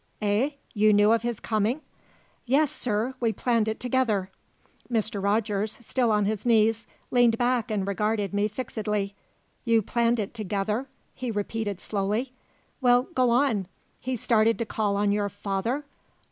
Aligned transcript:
"Eh? 0.19 0.49
You 0.73 0.93
knew 0.93 1.11
of 1.11 1.21
his 1.21 1.39
coming?" 1.39 1.81
"Yes, 2.47 2.71
sir. 2.71 3.13
We 3.19 3.31
planned 3.31 3.67
it 3.67 3.79
together." 3.79 4.31
Mr. 4.91 5.21
Rogers, 5.21 5.77
still 5.79 6.11
on 6.11 6.25
his 6.25 6.43
knees, 6.43 6.87
leaned 7.11 7.37
back 7.37 7.69
and 7.69 7.87
regarded 7.87 8.33
me 8.33 8.47
fixedly. 8.47 9.13
"You 9.63 9.83
planned 9.83 10.19
it 10.19 10.33
together?" 10.33 10.87
he 11.13 11.29
repeated 11.29 11.79
slowly. 11.79 12.33
"Well, 12.81 13.03
go 13.13 13.29
on. 13.29 13.67
He 14.01 14.15
started 14.15 14.57
to 14.57 14.65
call 14.65 14.95
on 14.95 15.11
your 15.11 15.29
father? 15.29 15.85